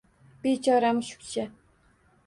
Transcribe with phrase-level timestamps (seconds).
[0.43, 1.43] Bechora mushukcha